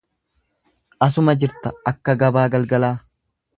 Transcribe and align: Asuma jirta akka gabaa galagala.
Asuma 1.07 1.37
jirta 1.45 1.75
akka 1.93 2.17
gabaa 2.25 2.49
galagala. 2.57 2.93